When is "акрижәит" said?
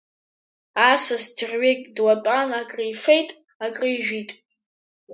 3.65-4.29